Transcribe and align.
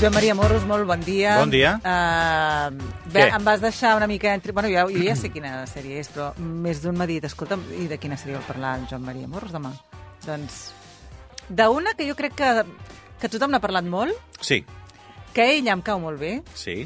Joan 0.00 0.14
Maria 0.14 0.32
Morros, 0.34 0.62
molt 0.64 0.86
bon 0.88 1.02
dia. 1.04 1.34
Bon 1.36 1.50
dia. 1.52 1.74
Uh, 1.84 2.72
bé, 3.12 3.26
Què? 3.26 3.34
em 3.36 3.44
vas 3.44 3.60
deixar 3.60 3.98
una 3.98 4.06
mica... 4.08 4.32
Entre... 4.32 4.54
Bueno, 4.56 4.70
jo, 4.72 4.86
jo 4.94 5.02
ja 5.04 5.12
sé 5.12 5.28
quina 5.28 5.66
sèrie 5.68 5.98
és, 6.00 6.08
però 6.08 6.30
més 6.40 6.78
d'un 6.80 6.96
m'ha 6.96 7.04
dit, 7.04 7.20
escolta, 7.28 7.58
i 7.76 7.84
de 7.90 7.98
quina 8.00 8.16
sèrie 8.16 8.38
vol 8.38 8.46
parlar 8.48 8.78
en 8.80 8.86
Joan 8.88 9.04
Maria 9.04 9.28
Morros 9.28 9.52
demà? 9.52 9.74
Doncs 10.24 10.62
d'una 11.50 11.92
que 11.98 12.06
jo 12.08 12.14
crec 12.16 12.32
que, 12.38 12.48
que 13.20 13.28
tothom 13.28 13.52
n'ha 13.52 13.60
parlat 13.60 13.84
molt, 13.84 14.16
Sí, 14.40 14.62
que 15.36 15.50
ella 15.58 15.74
em 15.76 15.82
cau 15.84 16.00
molt 16.00 16.16
bé 16.22 16.30
sí. 16.56 16.78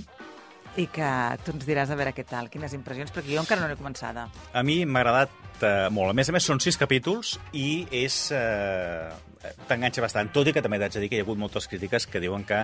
i 0.74 0.88
que 0.91 1.10
tu 1.45 1.55
ens 1.55 1.69
diràs 1.69 1.93
a 1.95 1.99
veure 2.01 2.16
què 2.16 2.24
tal, 2.27 2.51
quines 2.51 2.74
impressions, 2.74 3.15
perquè 3.15 3.30
jo 3.37 3.45
encara 3.45 3.62
no 3.62 3.71
l'he 3.71 3.79
començada. 3.79 4.27
A 4.51 4.65
mi 4.66 4.80
m'ha 4.83 5.05
agradat 5.05 5.62
eh, 5.62 5.87
molt. 5.95 6.10
A 6.10 6.19
més 6.19 6.33
a 6.33 6.35
més, 6.35 6.51
són 6.51 6.59
sis 6.59 6.80
capítols 6.80 7.37
i 7.52 7.87
és... 7.95 8.24
Eh, 8.35 9.34
T'enganxa 9.69 10.05
bastant, 10.05 10.30
tot 10.34 10.48
i 10.48 10.55
que 10.57 10.62
també 10.65 10.79
t'haig 10.80 10.97
de 10.97 11.05
dir 11.05 11.11
que 11.12 11.19
hi 11.19 11.25
ha 11.25 11.27
hagut 11.27 11.41
moltes 11.41 11.69
crítiques 11.71 12.09
que 12.11 12.23
diuen 12.23 12.47
que, 12.48 12.62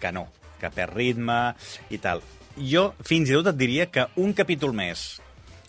que 0.00 0.12
no, 0.14 0.28
que 0.60 0.70
perd 0.74 0.96
ritme 0.96 1.40
i 1.90 1.98
tal. 2.02 2.22
Jo 2.56 2.90
fins 3.06 3.30
i 3.30 3.36
tot 3.38 3.52
et 3.52 3.58
diria 3.58 3.88
que 3.90 4.08
un 4.20 4.34
capítol 4.36 4.74
més 4.76 5.20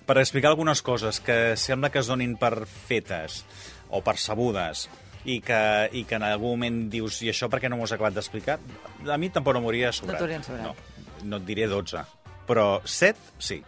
per 0.06 0.18
explicar 0.20 0.50
algunes 0.52 0.82
coses 0.82 1.22
que 1.24 1.56
sembla 1.56 1.92
que 1.92 2.02
es 2.02 2.10
donin 2.10 2.34
per 2.40 2.66
fetes 2.66 3.44
o 3.90 4.02
percebudes 4.04 4.88
i 5.24 5.38
que, 5.46 5.62
i 5.94 6.04
que 6.10 6.18
en 6.18 6.26
algun 6.26 6.56
moment 6.58 6.80
dius 6.92 7.22
i 7.22 7.30
això 7.32 7.50
per 7.52 7.62
què 7.62 7.70
no 7.70 7.78
m'ho 7.78 7.86
has 7.86 7.94
acabat 7.96 8.16
d'explicar? 8.18 8.58
A 9.06 9.18
mi 9.22 9.30
tampoc 9.30 9.56
no 9.56 9.62
m'hauria 9.64 9.92
sobrat. 9.94 10.18
No 10.18 10.24
t'haurien 10.24 10.44
sobrat. 10.44 10.66
No, 10.66 11.28
no 11.30 11.42
et 11.42 11.46
diré 11.46 11.70
12, 11.70 12.02
però 12.50 12.66
7 12.84 13.38
sí. 13.38 13.62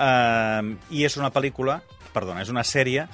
Uh, 0.00 0.74
I 0.96 1.04
és 1.04 1.18
una 1.20 1.28
pel·lícula, 1.34 1.80
perdona, 2.14 2.40
és 2.40 2.52
una 2.52 2.64
sèrie 2.64 3.04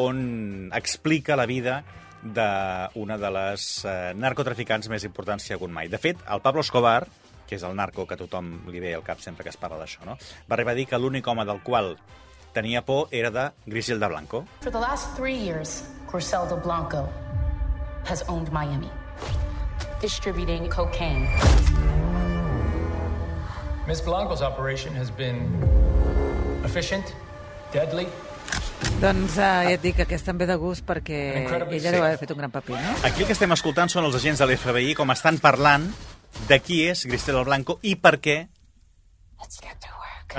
on 0.00 0.72
explica 0.74 1.36
la 1.38 1.46
vida 1.46 1.82
d'una 2.22 3.18
de 3.18 3.30
les 3.34 3.66
uh, 3.84 4.12
narcotraficants 4.14 4.88
més 4.88 5.04
importants 5.04 5.42
que 5.42 5.52
hi 5.52 5.56
ha 5.56 5.58
hagut 5.58 5.72
mai. 5.74 5.90
De 5.90 5.98
fet, 5.98 6.22
el 6.30 6.42
Pablo 6.44 6.62
Escobar, 6.62 7.02
que 7.48 7.58
és 7.58 7.64
el 7.66 7.74
narco 7.76 8.06
que 8.06 8.16
tothom 8.16 8.54
li 8.70 8.80
ve 8.80 8.94
al 8.96 9.02
cap 9.04 9.20
sempre 9.20 9.44
que 9.44 9.50
es 9.52 9.58
parla 9.60 9.80
d'això, 9.80 10.06
no? 10.06 10.16
va 10.48 10.56
arribar 10.56 10.72
a 10.72 10.78
dir 10.78 10.86
que 10.88 10.98
l'únic 10.98 11.26
home 11.28 11.44
del 11.44 11.60
qual 11.66 11.96
tenia 12.54 12.84
por 12.84 13.08
era 13.10 13.30
de 13.30 13.50
Griselda 13.66 14.08
Blanco. 14.08 14.44
For 14.60 14.70
the 14.70 14.80
last 14.80 15.16
three 15.16 15.36
years, 15.36 15.82
Griselda 16.06 16.56
Blanco 16.56 17.08
has 18.04 18.22
owned 18.28 18.52
Miami, 18.52 18.90
distributing 20.00 20.68
cocaine. 20.68 21.28
Ms. 23.86 24.00
Blanco's 24.00 24.42
operation 24.42 24.94
has 24.94 25.10
been 25.10 25.50
efficient, 26.64 27.14
deadly, 27.72 28.06
Doncs 29.02 29.36
uh, 29.36 29.62
ja 29.66 29.74
et 29.74 29.82
dic 29.82 29.96
que 29.98 30.06
aquesta 30.06 30.30
em 30.30 30.38
ve 30.38 30.46
de 30.46 30.56
gust 30.60 30.84
perquè 30.86 31.18
ella 31.42 31.90
deu 31.90 32.04
haver 32.04 32.18
fet 32.20 32.32
un 32.34 32.42
gran 32.42 32.52
paper, 32.54 32.78
no? 32.78 32.96
Aquí 33.08 33.24
el 33.24 33.30
que 33.30 33.34
estem 33.34 33.54
escoltant 33.54 33.90
són 33.90 34.06
els 34.06 34.18
agents 34.18 34.42
de 34.42 34.46
l'FBI 34.46 34.96
com 34.98 35.10
estan 35.14 35.40
parlant 35.42 35.88
de 36.48 36.58
qui 36.62 36.82
és 36.88 37.06
Griselda 37.06 37.44
Blanco 37.46 37.78
i 37.82 37.96
per 37.96 38.18
què 38.22 38.38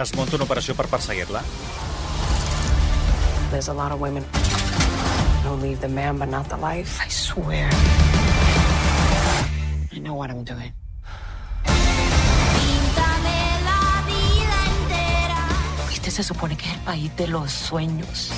es 0.03 0.13
munta 0.17 0.38
una 0.39 0.47
operació 0.47 0.73
per 0.75 0.88
perseguir-la. 0.89 1.44
There's 3.52 3.69
a 3.69 3.73
lot 3.73 3.91
of 3.91 4.02
women 4.02 4.25
who 5.44 5.55
leave 5.61 5.81
the 5.81 5.89
man 5.89 6.17
but 6.17 6.30
not 6.30 6.50
the 6.50 6.57
life. 6.57 7.00
I 7.00 7.09
swear. 7.09 7.69
I 9.94 10.00
know 10.00 10.16
what 10.16 10.31
I'm 10.31 10.44
doing. 10.44 10.73
Se 16.13 16.24
supone 16.24 16.56
que 16.56 16.68
es 16.68 16.74
el 16.74 16.79
país 16.81 17.16
de 17.16 17.28
los 17.28 17.51
sueños. 17.51 18.31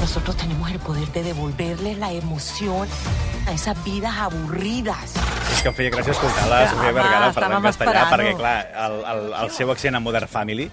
Nosotros 0.00 0.36
tenemos 0.36 0.70
el 0.70 0.78
poder 0.78 1.08
de 1.12 1.22
devolverle 1.22 1.96
la 1.96 2.12
emoción 2.12 2.86
a 3.46 3.52
esas 3.52 3.82
vidas 3.84 4.14
aburridas. 4.16 5.14
És 5.52 5.62
que 5.62 5.68
em 5.68 5.76
feia 5.76 5.90
gràcia 5.92 6.12
escoltar 6.12 6.46
la 6.48 6.60
Sofia 6.70 6.92
Vergara 6.96 7.30
parlant 7.36 7.64
castellà, 7.64 8.04
perquè, 8.10 8.32
clar, 8.36 8.56
el, 8.84 8.94
el, 9.12 9.26
el 9.42 9.50
seu 9.52 9.72
accent 9.72 9.96
en 9.96 10.04
Modern 10.04 10.28
Family 10.28 10.68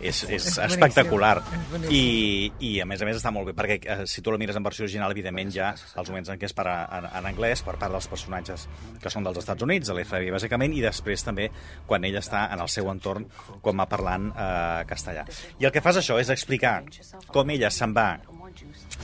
és, 0.00 0.22
és, 0.28 0.46
espectacular. 0.62 1.40
I, 1.88 2.52
I, 2.60 2.72
a 2.82 2.86
més 2.88 3.02
a 3.02 3.08
més, 3.08 3.18
està 3.20 3.32
molt 3.34 3.50
bé, 3.50 3.54
perquè 3.56 3.78
eh, 3.80 4.04
si 4.10 4.22
tu 4.24 4.32
la 4.34 4.40
mires 4.40 4.58
en 4.58 4.66
versió 4.66 4.84
original, 4.86 5.12
evidentment, 5.14 5.52
ja 5.54 5.72
els 5.72 6.10
moments 6.10 6.32
en 6.32 6.40
què 6.40 6.48
es 6.48 6.56
parla 6.56 6.78
en, 6.98 7.08
en 7.20 7.28
anglès 7.32 7.64
per 7.66 7.76
part 7.80 7.94
dels 7.94 8.08
personatges 8.12 8.66
que 9.02 9.12
són 9.12 9.26
dels 9.26 9.40
Estats 9.42 9.66
Units, 9.66 9.90
de 9.90 9.96
l'FBI, 9.96 10.32
bàsicament, 10.34 10.76
i 10.76 10.82
després 10.84 11.24
també 11.26 11.50
quan 11.86 12.04
ella 12.08 12.22
està 12.24 12.46
en 12.54 12.62
el 12.64 12.72
seu 12.72 12.90
entorn, 12.92 13.28
quan 13.62 13.82
va 13.82 13.88
parlant 13.90 14.30
eh, 14.32 14.82
castellà. 14.88 15.26
I 15.60 15.68
el 15.68 15.74
que 15.74 15.84
fas 15.84 16.02
això 16.02 16.20
és 16.22 16.32
explicar 16.34 16.78
com 17.32 17.54
ella 17.54 17.72
se'n 17.72 17.94
va 17.96 18.10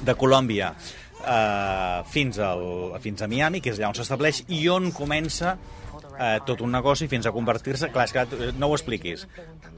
de 0.03 0.15
Colòmbia 0.19 0.73
eh, 1.27 2.03
fins, 2.13 2.39
al, 2.39 2.99
fins 3.01 3.23
a 3.23 3.29
Miami, 3.31 3.63
que 3.63 3.73
és 3.73 3.81
allà 3.81 3.93
on 3.93 3.99
s'estableix, 3.99 4.45
i 4.53 4.67
on 4.73 4.91
comença 4.97 5.57
eh, 6.19 6.39
tot 6.47 6.63
un 6.65 6.73
negoci 6.75 7.09
fins 7.11 7.27
a 7.27 7.33
convertir-se... 7.35 7.91
Clar, 7.93 8.09
és 8.09 8.15
que 8.17 8.53
no 8.59 8.71
ho 8.71 8.77
expliquis, 8.77 9.27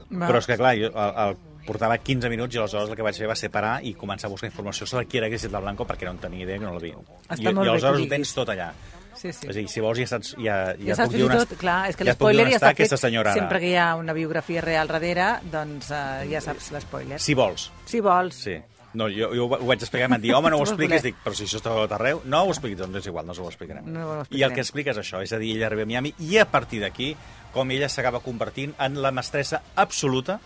Va. 0.09 0.27
però 0.27 0.39
és 0.41 0.49
que, 0.49 0.57
clar, 0.59 0.75
jo 0.79 0.91
el, 0.91 1.15
el, 1.25 1.37
portava 1.65 1.97
15 1.97 2.29
minuts 2.29 2.55
i 2.55 2.61
aleshores 2.61 2.91
el 2.91 2.99
que 2.99 3.05
vaig 3.05 3.17
fer 3.17 3.29
va 3.29 3.37
ser 3.39 3.49
parar 3.53 3.79
i 3.83 3.95
començar 3.97 4.29
a 4.29 4.33
buscar 4.35 4.51
informació 4.51 4.87
sobre 4.89 5.07
qui 5.09 5.17
era 5.21 5.31
Griselda 5.31 5.63
Blanco 5.63 5.87
perquè 5.89 6.05
no 6.05 6.13
en 6.13 6.21
tenia 6.27 6.45
idea 6.45 6.59
que 6.61 6.67
no 6.67 6.75
l'havia. 6.75 7.01
Està 7.25 7.41
I, 7.41 7.55
I 7.55 7.73
aleshores 7.73 8.05
ho 8.05 8.11
tens 8.11 8.35
tot 8.37 8.53
allà. 8.53 8.69
Sí, 9.15 9.31
sí. 9.31 9.47
És 9.47 9.55
a 9.55 9.59
dir, 9.61 9.67
si 9.71 9.81
vols 9.81 9.99
ja 10.01 10.07
saps... 10.11 10.33
Ja, 10.35 10.57
ja, 10.75 10.89
Ja 10.91 10.97
saps 10.99 11.13
puc 11.13 11.17
dir 11.17 11.25
on 11.25 11.33
tot, 11.39 11.55
clar, 11.59 11.77
és 11.89 11.97
que 11.97 12.03
ja 12.03 12.11
l'espoiler 12.11 12.45
ja 12.51 12.59
està 12.59 12.73
fet, 12.75 12.95
senyora 12.99 13.31
ara. 13.31 13.39
sempre 13.39 13.61
que 13.63 13.71
hi 13.71 13.77
ha 13.79 13.89
una 13.95 14.13
biografia 14.13 14.61
real 14.65 14.91
darrere, 14.91 15.29
doncs 15.51 15.89
uh, 15.89 16.23
ja 16.29 16.43
saps 16.43 16.71
l'espoiler. 16.75 17.19
Si 17.23 17.37
vols. 17.37 17.69
Si 17.87 18.03
vols. 18.03 18.43
Sí. 18.47 18.59
No, 18.95 19.07
jo, 19.11 19.27
jo 19.35 19.45
ho 19.49 19.65
vaig 19.67 19.81
explicar 19.83 20.07
i 20.07 20.11
m'han 20.13 20.21
dit, 20.23 20.31
home, 20.33 20.49
no 20.53 20.57
ho 20.57 20.63
expliquis. 20.67 21.03
Dic, 21.03 21.17
però 21.23 21.35
si 21.35 21.43
això 21.45 21.59
està 21.59 21.71
a 21.73 21.81
tot 21.83 21.95
arreu, 21.97 22.21
no 22.25 22.43
ho 22.45 22.51
expliquis. 22.53 22.79
Doncs 22.79 23.01
és 23.01 23.07
igual, 23.11 23.25
no 23.27 23.33
ho 23.37 23.47
explicarem. 23.49 23.85
No 23.91 24.05
ho 24.05 24.13
I 24.15 24.19
explicarem. 24.21 24.49
el 24.49 24.55
que 24.55 24.61
explica 24.65 24.91
és 24.95 25.01
això, 25.03 25.21
és 25.25 25.33
a 25.35 25.39
dir, 25.41 25.53
ella 25.57 25.67
arriba 25.67 25.83
a 25.83 25.89
Miami 25.91 26.13
i 26.19 26.37
a 26.39 26.45
partir 26.49 26.79
d'aquí, 26.83 27.11
com 27.53 27.71
ella 27.71 27.89
s'acaba 27.91 28.19
convertint 28.23 28.73
en 28.79 29.01
la 29.03 29.11
mestressa 29.15 29.61
absoluta 29.75 30.39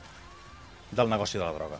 del 0.91 1.09
negoci 1.09 1.37
de 1.37 1.43
la 1.45 1.53
droga. 1.53 1.77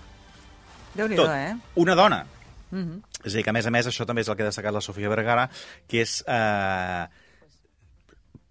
Déu-n'hi-do, 0.95 1.25
Tot. 1.25 1.33
eh? 1.35 1.55
Una 1.81 1.95
dona. 1.95 2.25
Mhm. 2.71 3.01
És 3.23 3.33
a 3.33 3.37
dir, 3.37 3.43
que 3.43 3.49
a 3.49 3.53
més 3.53 3.65
a 3.65 3.71
més, 3.71 3.87
això 3.89 4.05
també 4.05 4.21
és 4.21 4.29
el 4.29 4.35
que 4.37 4.43
ha 4.45 4.49
destacat 4.51 4.73
la 4.73 4.81
Sofia 4.81 5.09
Vergara, 5.09 5.49
que 5.87 6.01
és 6.05 6.23
eh, 6.27 7.05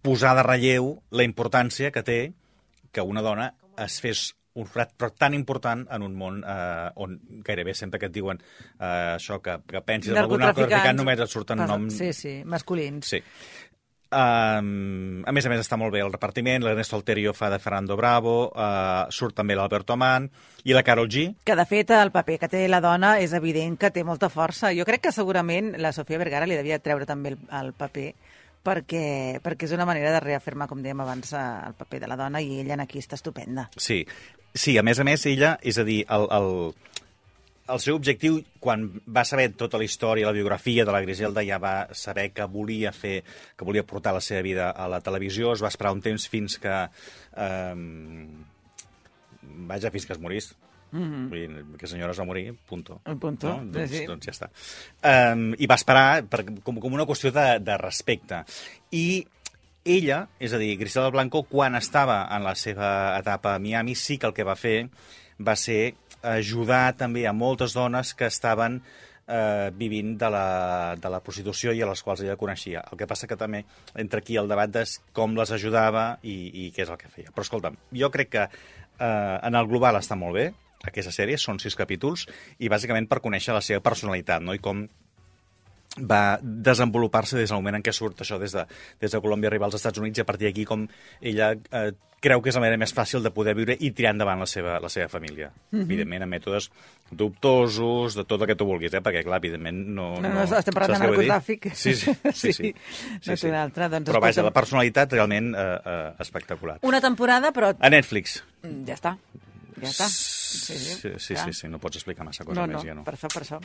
posar 0.03 0.35
de 0.37 0.43
relleu 0.47 0.91
la 1.11 1.25
importància 1.27 1.91
que 1.95 2.03
té 2.03 2.19
que 2.93 3.03
una 3.05 3.23
dona 3.23 3.53
es 3.79 4.01
fes 4.01 4.35
un 4.59 4.67
frat 4.67 4.93
però 4.99 5.13
tan 5.15 5.37
important 5.37 5.87
en 5.95 6.05
un 6.07 6.17
món 6.19 6.43
eh, 6.43 6.91
on 6.99 7.17
gairebé 7.47 7.77
sempre 7.79 8.01
que 8.03 8.11
et 8.11 8.15
diuen 8.15 8.41
eh, 8.41 9.15
això, 9.15 9.39
que, 9.45 9.61
que 9.69 9.83
pensis 9.87 10.13
en 10.15 10.25
algun 10.25 10.43
narcotraficant 10.43 10.99
només 10.99 11.23
et 11.23 11.33
surten 11.33 11.63
Pas- 11.63 11.71
noms... 11.71 11.99
Sí, 11.99 12.13
sí, 12.17 12.35
masculins. 12.45 13.15
Sí. 13.15 13.23
Um, 14.09 15.21
a 15.29 15.33
més 15.37 15.45
a 15.45 15.51
més 15.53 15.61
està 15.61 15.77
molt 15.77 15.93
bé 15.93 16.01
el 16.01 16.09
repartiment, 16.09 16.63
l'Ernesto 16.65 16.97
Alterio 16.97 17.35
fa 17.37 17.51
de 17.53 17.59
Fernando 17.61 17.93
Bravo, 17.99 18.37
uh, 18.49 19.05
surt 19.13 19.37
també 19.37 19.53
l'Alberto 19.59 19.93
Amant 19.93 20.31
i 20.65 20.73
la 20.73 20.81
Carol 20.83 21.11
G. 21.13 21.27
Que, 21.45 21.57
de 21.59 21.67
fet, 21.69 21.93
el 21.93 22.13
paper 22.15 22.39
que 22.41 22.49
té 22.49 22.63
la 22.73 22.81
dona 22.81 23.19
és 23.21 23.35
evident 23.37 23.77
que 23.77 23.93
té 23.93 24.07
molta 24.09 24.31
força. 24.33 24.73
Jo 24.73 24.89
crec 24.89 25.05
que 25.05 25.13
segurament 25.13 25.75
la 25.77 25.93
Sofia 25.93 26.21
Vergara 26.23 26.49
li 26.49 26.57
devia 26.57 26.81
treure 26.81 27.05
també 27.05 27.35
el, 27.35 27.39
el 27.61 27.75
paper 27.77 28.09
perquè, 28.69 29.05
perquè 29.45 29.69
és 29.69 29.75
una 29.77 29.87
manera 29.89 30.13
de 30.15 30.21
reafirmar, 30.25 30.69
com 30.69 30.83
dèiem 30.85 31.01
abans, 31.05 31.33
eh, 31.33 31.47
el 31.69 31.79
paper 31.79 32.03
de 32.05 32.11
la 32.11 32.19
dona 32.21 32.43
i 32.45 32.61
ella 32.61 32.77
en 32.77 32.85
aquí 32.85 33.01
està 33.03 33.19
estupenda. 33.19 33.69
Sí, 33.77 34.03
sí 34.55 34.77
a 34.79 34.85
més 34.85 35.01
a 35.01 35.09
més 35.09 35.25
ella, 35.31 35.57
és 35.63 35.81
a 35.81 35.87
dir, 35.89 36.03
el, 36.15 36.29
el, 36.39 36.51
el 37.75 37.83
seu 37.85 37.99
objectiu, 37.99 38.41
quan 38.65 38.87
va 39.05 39.25
saber 39.29 39.51
tota 39.61 39.81
la 39.81 39.89
història, 39.89 40.29
la 40.29 40.37
biografia 40.37 40.85
de 40.89 40.95
la 40.95 41.03
Griselda, 41.05 41.45
ja 41.47 41.61
va 41.63 41.75
saber 41.97 42.31
que 42.37 42.47
volia 42.49 42.93
fer, 42.97 43.23
que 43.57 43.69
volia 43.69 43.87
portar 43.87 44.15
la 44.17 44.25
seva 44.25 44.45
vida 44.47 44.71
a 44.71 44.89
la 44.93 45.03
televisió, 45.05 45.53
es 45.53 45.65
va 45.65 45.73
esperar 45.73 45.97
un 45.97 46.05
temps 46.05 46.29
fins 46.29 46.59
que... 46.63 46.79
Eh, 47.37 47.75
vaja, 49.69 49.93
fins 49.93 50.07
que 50.07 50.17
es 50.17 50.21
morís. 50.23 50.53
Mm 50.91 51.01
-hmm. 51.03 51.29
Vull 51.29 51.39
dir, 51.39 51.79
que 51.79 51.87
senyora 51.87 52.13
es 52.13 52.21
va 52.21 52.25
morir, 52.25 52.55
punto. 52.69 53.01
Un 53.05 53.19
punto, 53.19 53.49
No? 53.49 53.65
Doncs, 53.65 53.91
sí. 53.91 54.07
doncs 54.07 54.27
ja 54.27 54.33
està. 54.33 54.49
Um, 55.35 55.55
I 55.59 55.67
va 55.67 55.75
esperar 55.75 56.25
per, 56.25 56.45
com, 56.63 56.81
com 56.81 56.93
una 56.93 57.05
qüestió 57.05 57.31
de, 57.31 57.59
de 57.61 57.77
respecte. 57.77 58.45
I 58.91 59.27
ella, 59.85 60.29
és 60.39 60.53
a 60.53 60.59
dir, 60.59 60.77
Griselda 60.77 61.11
Blanco, 61.11 61.43
quan 61.45 61.75
estava 61.75 62.29
en 62.37 62.45
la 62.45 62.55
seva 62.55 63.19
etapa 63.19 63.55
a 63.55 63.59
Miami, 63.59 63.95
sí 63.95 64.19
que 64.19 64.27
el 64.27 64.35
que 64.35 64.45
va 64.45 64.57
fer 64.57 64.89
va 65.39 65.55
ser 65.57 65.95
ajudar 66.23 66.97
també 66.99 67.27
a 67.27 67.33
moltes 67.33 67.73
dones 67.73 68.15
que 68.15 68.27
estaven 68.27 68.83
eh, 69.29 69.71
vivint 69.75 70.17
de 70.19 70.31
la, 70.31 70.97
de 70.99 71.11
la 71.13 71.21
prostitució 71.25 71.73
i 71.73 71.83
a 71.83 71.89
les 71.91 72.03
quals 72.03 72.25
ella 72.25 72.37
coneixia. 72.37 72.83
El 72.91 72.99
que 72.99 73.07
passa 73.07 73.29
que 73.31 73.37
també 73.39 73.65
entra 73.95 74.23
aquí 74.25 74.37
el 74.37 74.49
debat 74.51 74.73
de 74.73 74.85
com 75.13 75.37
les 75.39 75.53
ajudava 75.55 76.09
i, 76.23 76.67
i 76.67 76.71
què 76.75 76.85
és 76.87 76.91
el 76.91 76.99
que 77.01 77.13
feia. 77.13 77.33
Però 77.35 77.47
escolta'm, 77.47 77.79
jo 78.03 78.11
crec 78.15 78.33
que 78.35 78.49
eh, 78.49 79.37
en 79.43 79.55
el 79.55 79.71
global 79.71 80.01
està 80.01 80.19
molt 80.19 80.37
bé, 80.41 80.49
aquesta 80.89 81.13
sèrie, 81.15 81.39
són 81.39 81.61
sis 81.63 81.77
capítols, 81.79 82.27
i 82.59 82.69
bàsicament 82.69 83.09
per 83.09 83.21
conèixer 83.25 83.55
la 83.57 83.65
seva 83.65 83.85
personalitat, 83.85 84.43
no? 84.43 84.57
i 84.57 84.63
com 84.63 84.87
va 85.99 86.39
desenvolupar-se 86.43 87.39
des 87.39 87.51
del 87.51 87.59
moment 87.59 87.79
en 87.79 87.83
què 87.83 87.95
surt 87.95 88.21
això 88.23 88.39
des 88.39 88.53
de, 88.55 88.65
des 89.01 89.11
de 89.11 89.21
Colòmbia 89.23 89.49
arribar 89.51 89.67
als 89.67 89.79
Estats 89.81 89.99
Units 89.99 90.21
i 90.21 90.23
a 90.23 90.29
partir 90.29 90.47
d'aquí 90.47 90.67
com 90.69 90.85
ella 91.21 91.55
eh, 91.55 91.91
creu 92.21 92.43
que 92.43 92.51
és 92.51 92.57
la 92.59 92.63
manera 92.65 92.79
més 92.81 92.93
fàcil 92.95 93.23
de 93.23 93.31
poder 93.35 93.55
viure 93.55 93.77
i 93.79 93.91
tirar 93.95 94.13
endavant 94.15 94.41
la 94.43 94.47
seva, 94.51 94.79
la 94.83 94.91
seva 94.91 95.09
família. 95.09 95.51
Mm 95.71 95.79
-hmm. 95.79 95.85
Evidentment, 95.85 96.23
amb 96.23 96.33
mètodes 96.33 96.71
dubtosos, 97.11 98.15
de 98.15 98.25
tot 98.25 98.41
el 98.43 98.47
que 98.47 98.57
tu 98.57 98.65
vulguis, 98.65 98.93
eh? 98.93 99.01
perquè, 99.01 99.23
clar, 99.25 99.39
evidentment 99.39 99.87
no... 99.87 100.21
No, 100.21 100.29
no, 100.29 100.43
estem 100.43 100.75
parlant 100.75 100.99
de 100.99 101.07
què 101.07 101.09
vull 101.09 101.23
dir? 101.23 101.29
narcotràfic. 101.29 101.75
Sí, 101.75 101.95
sí, 101.95 102.13
sí. 102.35 102.53
sí, 103.23 103.51
no 103.51 103.57
altra, 103.57 103.89
doncs, 103.89 104.11
Però 104.11 104.21
vaja, 104.21 104.43
la 104.43 104.51
personalitat 104.51 105.13
realment 105.13 105.55
eh, 105.55 105.79
eh, 105.85 106.13
espectacular. 106.19 106.79
Una 106.83 107.01
temporada, 107.01 107.53
però 107.53 107.75
A 107.79 107.89
Netflix. 107.89 108.45
mm, 108.63 108.85
ja 108.87 108.95
està. 108.95 109.17
Ja 109.83 109.91
està. 109.91 110.09
Sí, 110.09 110.75
Sí, 110.79 111.11
sí, 111.19 111.35
clar. 111.35 111.45
sí, 111.45 111.53
sí, 111.53 111.69
no 111.69 111.77
pots 111.79 111.99
explicar 112.01 112.25
massa 112.25 112.43
cosa 112.45 112.61
No, 112.63 112.67
més, 112.67 112.79
no, 112.79 112.85
ja 112.87 112.95
no. 112.97 113.03
per 113.05 113.13
això, 113.19 113.29
per 113.29 113.43
això. 113.45 113.59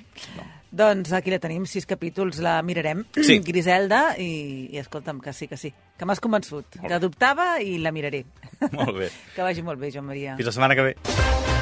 Doncs 0.72 1.14
aquí 1.16 1.32
la 1.32 1.40
tenim, 1.40 1.66
sis 1.66 1.86
capítols, 1.88 2.40
la 2.44 2.58
mirarem. 2.62 3.06
Sí. 3.16 3.40
Griselda, 3.48 4.18
i, 4.20 4.68
i 4.74 4.78
escolta'm, 4.84 5.22
que 5.24 5.32
sí, 5.34 5.48
que 5.48 5.58
sí. 5.58 5.72
Que 5.98 6.06
m'has 6.06 6.20
convençut, 6.20 6.68
que 6.76 6.84
bé. 6.88 7.00
dubtava 7.00 7.54
i 7.64 7.78
la 7.80 7.92
miraré. 7.96 8.26
Molt 8.72 8.98
bé. 8.98 9.10
que 9.36 9.42
vagi 9.48 9.64
molt 9.64 9.80
bé, 9.80 9.92
Joan 9.96 10.12
Maria. 10.12 10.36
Fins 10.36 10.52
la 10.52 10.58
setmana 10.60 10.76
que 10.76 10.90
ve. 10.92 11.53